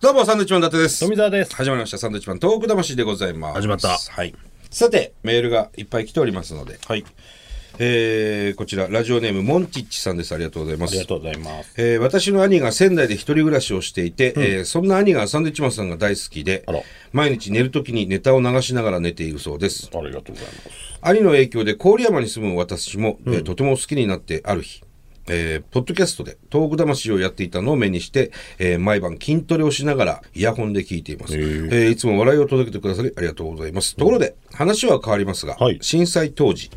[0.00, 1.00] どうも、サンドウィッチマン伊達です。
[1.00, 1.52] 富澤です。
[1.56, 1.98] 始まりました。
[1.98, 3.54] サンドウィッチマントーク魂でございます。
[3.62, 4.32] 始まったはい。
[4.70, 7.04] さて、メールがいっぱい来ておりますので、はい。
[7.80, 10.32] えー、こちら、ラジオネーム、モンチッチさんです。
[10.32, 10.92] ありがとうございます。
[10.92, 11.74] ありがとうございます。
[11.78, 16.80] えー私の兄が仙台で一人暮らしをしていて、えーそんな兄がサンドウィッチマンさんが大好きであら、
[17.12, 19.90] 毎日寝るときにネタを流しながら寝ているそうです。
[19.92, 20.70] ありがとうございます。
[21.02, 24.84] 兄の影響で郡山に住む私も、えーとても好きになってある日、
[25.30, 35.78] えーポッドキャストで東北魂をやっていたのを目にして、えー毎晩筋トレをしながらイヤホンで聞いています、えーいつも笑いを届けてくださりありがとうございます、ところで話は変わりますが、はい。
[35.80, 36.70] 震災当時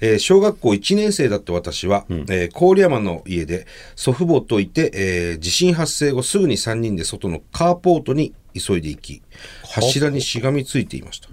[0.00, 9.22] えー小学校1年生だった私は、えー郡山の家で祖父母といて、えー地震発生後すぐに3人で外のカーポートに急いで行き
[9.62, 11.28] 柱にしがみついていました、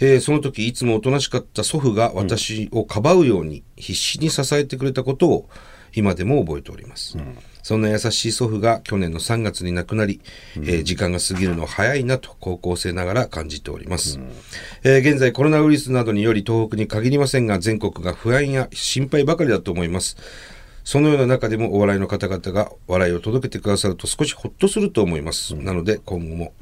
[0.00, 5.48] えーその時いつもおとなしかった祖父が私をかばうように必死に支えてくれたことを
[5.94, 7.16] 今でも覚えております、
[7.62, 10.20] そんな優しい祖父が去年の3月に亡くなり、
[10.56, 14.18] えー時間が過ぎるの早いなと高校生ながら感じております、
[14.82, 20.16] えー現在コロナウイルスなどにより東北に限りませんが全国が不安や心配ばかりだと思います
[20.84, 25.54] そのような中でもお笑いの方々が笑いを届けてくださると少しほっとすると思います。
[25.54, 26.52] なので今後も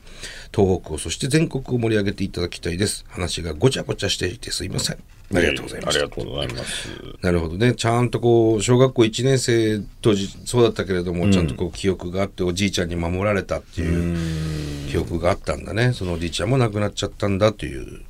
[0.55, 3.05] 東北をそして全国を盛り上げていただきたいです。
[3.09, 4.99] 話がごちゃごちゃしていてすいません。
[5.33, 6.05] ありがとうございました。
[6.05, 6.89] ありがとうございます。
[7.23, 7.75] なるほどね。
[7.75, 15.93] ちゃんとこう、小学校1年生当時そうだったけれども、ちゃんとこう記憶があって、おじいちゃんに守られたっていう記憶があったんだね。
[15.93, 18.03] そのおじいちゃんも亡くなっちゃったんだという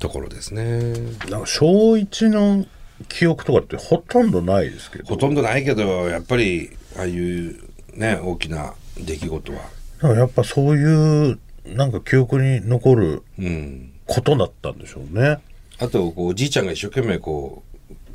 [0.00, 0.94] ところですね。
[1.30, 2.66] なんか小一の
[3.08, 5.04] 記憶とかってほとんどないですけど。
[5.06, 7.56] ほとんどないけど、やっぱり、ああいう
[7.94, 9.60] ね、大きな出来事は。
[10.02, 13.92] なんかやっぱそういうなんか記憶に残るうん。
[14.06, 15.38] ことだったんでしょうね。
[15.78, 17.62] あと、こう、おじいちゃんが一生懸命こ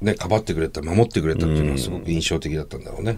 [0.01, 3.17] う、ね、かばってくれた、守ってくれたっていうのはすごく印象的だったんだろうね。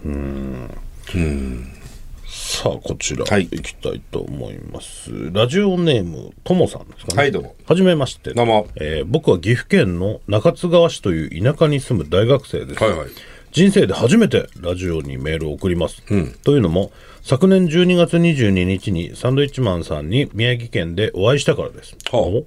[2.48, 5.10] さあこちら、はいい、きたいと思います。
[5.34, 7.18] ラジオネームともさんですかね。
[7.18, 8.36] はいどうもはじめまして。
[8.36, 12.84] どうもえー僕は岐阜県の中津川市という田舎に住む大学生です。
[12.84, 13.08] はいはい
[13.52, 16.04] 人生で初めてラジオにメールを送ります。
[16.44, 16.92] というのも
[17.24, 21.98] 昨年12月22日にサンドイッチマンさんに宮城県でお会いしたからです。
[22.12, 22.46] はあお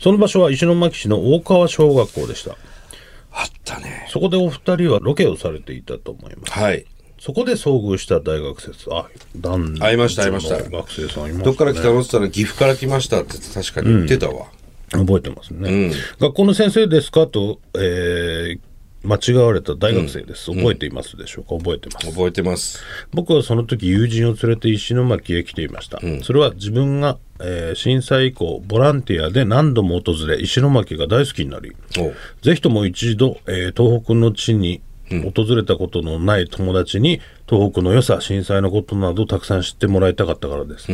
[0.00, 2.58] その場所は石巻市の大川小学校でした。
[3.32, 4.06] あったね。
[4.10, 6.52] そこでお二人はロケをされていたと思います。
[6.52, 6.84] はい。
[7.20, 8.72] そこで遭遇した大学生。
[8.92, 9.78] あ、男女。
[9.78, 10.58] 会いました会いました。
[10.58, 11.44] の学生さんいました、ね。
[11.44, 14.46] どっから来たのって言ったら岐阜から来ましたって確かに言ってたわ。
[14.92, 18.60] 覚えてますね、学校の先生ですかと、えー
[19.02, 21.56] 間違われた大学生です、覚えていますでしょうか？
[21.56, 22.06] 覚えてます。
[22.10, 22.82] 覚えてます。
[23.14, 31.72] 僕はその時友人を連れて石巻へ来ていました、それは自分が、えー震災以降ボランティアで何度も訪れ石巻が大好きになり
[32.42, 40.86] ぜひとも一度、えー東北の地に訪れたことのない友達に東北の良さ震災のことなどたくさん知ってもらいたかったからです、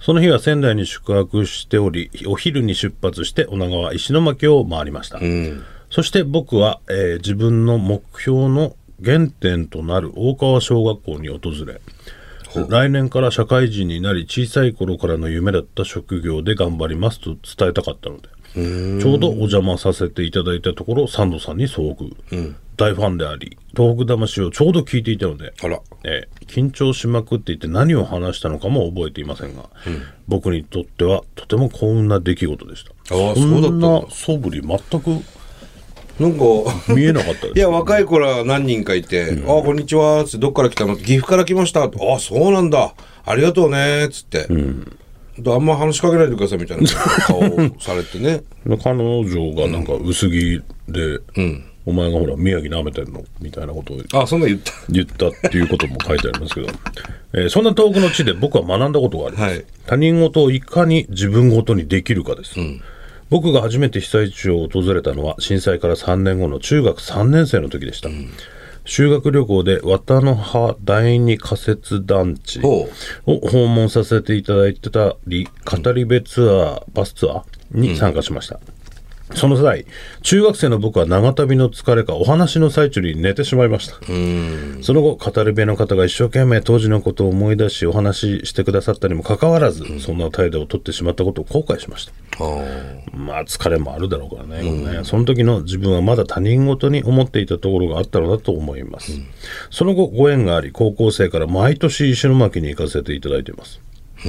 [0.00, 5.20] その日は仙台に宿泊しておりお昼に出発して女川石巻を回りました、
[5.90, 8.74] そして僕は、えー自分の目標の
[9.04, 11.80] 原点となる大川小学校に訪れ
[12.68, 25.80] 来年から社会人になり小さい頃からの夢だった職業で頑張りますと伝えたかったのでちょうどお邪魔させていただいたところサンドさんに遭遇、大ファンであり東北魂をちょうど聞いていたのであら。
[26.04, 29.70] えー緊張しまくっていて何を話したのかも覚えていませんが、
[30.28, 33.14] 僕にとってはとても幸運な出来事でした。
[33.14, 33.88] ああそうだったんだ。
[33.88, 35.22] な素振り全く
[36.20, 36.44] なんか、
[36.94, 40.94] 見えなかったですいや、若い頃は何人かいて、ああ、こんにちは、つって、どっから来たの？
[40.96, 41.84] 岐阜から来ました。
[41.84, 42.92] ああ、そうなんだ。
[43.24, 44.46] ありがとうね、つって。
[45.46, 46.88] あんま話しかけないでください、みたいな
[47.26, 47.42] 顔を
[47.80, 48.42] されてね。
[48.82, 51.20] 彼女がなんか薄着で、
[51.84, 53.24] お前がほら宮城舐めてんの？
[53.40, 54.72] みたいなことをあそんな言った。
[54.88, 56.68] 言ったっていうことも書いてありますけど、
[57.34, 59.64] えーそんな遠くの地で僕は学んだことがあります、はい。
[59.86, 62.54] 他人事をいかに自分事にできるかです、
[63.30, 68.10] 僕が初めて被災地を訪れたのは震災から3年後の中学3年生の時でした、
[68.84, 72.88] 修学旅行で綿の葉第二仮設団地ほ
[73.26, 78.60] を訪問させていただいてたり語り部ツアーバスツアーに参加しました、
[79.34, 79.86] その際
[80.22, 83.94] 中学生の僕は長旅の疲れかお話の最中に寝てしまいました。
[84.82, 92.12] その後語り部の方が一生懸命当時のことを思い出しお話ししてくださったにもかかわらず、そんな態度をとってしまったことを後悔しました。
[93.16, 95.00] まあ疲れもあるだろうからね,、ね。
[95.04, 99.12] その時の自分はまだ他人事に思っていたところがあったのだと思います、
[99.70, 103.80] その後ご縁があり高校生から毎年石巻に行かせていただいています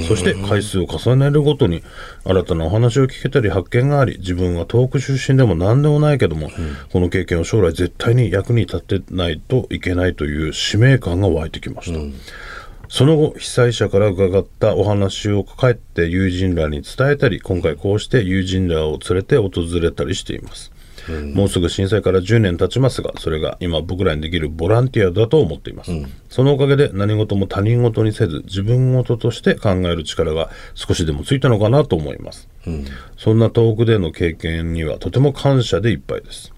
[0.07, 1.83] そして回数を重ねるごとに
[2.25, 6.49] 新たなお話を聞けたり発見があり自分は東北出身でも何でもないけども、
[6.91, 11.99] この経験を将来絶対に役に立てないといけないという使命感が湧いてきました、
[12.89, 20.71] その後被災者から伺ったお話を帰って友人らに伝えたり今回こうして友人らを連れて訪れたりしています、
[21.33, 25.91] もうすぐ震災から10年経ちますがそれが今僕らにできるボランティアだと思っています、
[26.29, 32.47] そのおかげで何事も他人事にせず自分事として考える力が少しでもついたのかなと思います、
[33.17, 36.53] そんな遠くでの経験にはとても感謝でいっぱいです、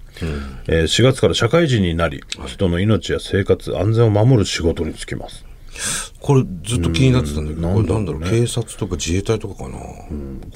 [0.67, 5.45] えー4月から社会人になり人の命や生活安全を守る仕事に就きます
[6.25, 9.77] これずっと気になってたんだけど、うんこれなんだろう、警察とか自衛隊とかかな？
[9.77, 9.83] こ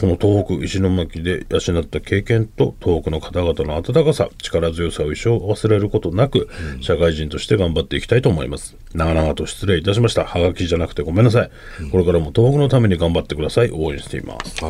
[0.08, 6.50] の東北石巻で養った経験と東北の方々の温かさ力強さを一生忘れることなく、
[6.82, 8.78] 社会人として頑張っていきたいと思います。
[8.96, 10.26] 長々と失礼いたしました。
[10.26, 11.52] はがきじゃなくてごめんなさい、
[11.92, 13.70] これからも東北のために頑張ってください。
[13.70, 14.56] 応援しています。
[14.56, 14.64] す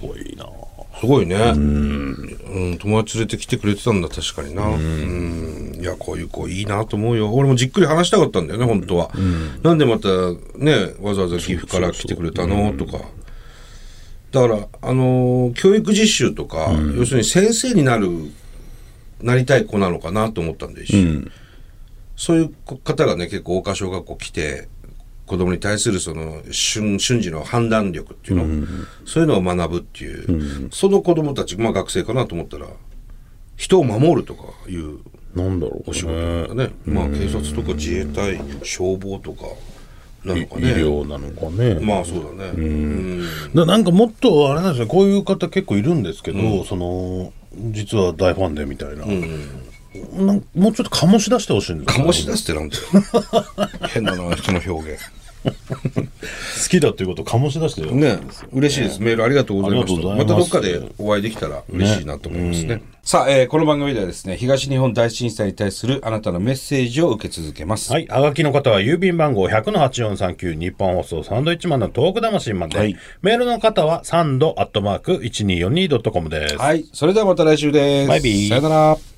[0.00, 0.48] ごいな。
[0.98, 1.36] すごいね。
[1.36, 4.66] うん、友達連れてきてくれてたんだ、確かにな。
[4.66, 5.63] うん。
[5.84, 7.30] いや、こういう子いいなと思うよ。
[7.34, 9.10] 俺もじっくり話したかったんだよね、本当は。
[9.62, 10.08] なんでまた
[10.56, 12.72] ね、わざわざ岐阜から来てくれたの？
[12.72, 13.04] とか。
[14.32, 18.08] だから、あのー教育実習とか、要するに先生になる、
[19.20, 21.30] なりたい子なのかなと思ったんで、一瞬
[22.16, 24.68] そういう方がね、結構、大川小学校来て、
[25.26, 28.66] 子供に対するその瞬瞬時の判断力っていうの、
[29.04, 32.68] そういうのを学ぶっていう、その子供たち、まあ学生かなと思ったら、
[33.56, 34.98] 人を守るとかいう
[35.34, 36.70] なんだろうお仕事ね。
[36.86, 39.46] まあ警察とか自衛隊、消防とか
[40.24, 40.74] なのか医ね。
[40.74, 42.50] 療なのかね、まあそうだね。
[42.56, 43.22] うん
[43.54, 47.32] だなんかもっとあれなんですねこういう方結構いるんですけど、その
[47.72, 52.82] 実は大ファンでみたいな,、なんかもうちょっと醸し出してほしいんですよ醸し出すってなん だよ。
[53.90, 55.00] 変なな、人の表現。
[56.24, 58.18] 好きだっていうことを醸し出してるね、
[58.52, 59.00] 嬉しいです。
[59.00, 60.06] メールありがとうございました。
[60.06, 62.82] ますまたどっかでお会いできたら嬉しいなと思いますね。
[63.02, 67.92] さあ、えーこの番組ではですね、東日本大震災に対するあなたのメッセージを受け続けます。
[67.92, 68.06] はい。
[68.06, 72.78] はがきの方は郵便番号100-8439日本放送サンドイッチマンのトーク魂まで。
[72.78, 76.56] はいメールの方はサンドアットマーク 1242.com です。
[76.56, 76.86] はい。
[76.92, 78.08] それではまた来週です。
[78.08, 79.13] バイビーさよなら。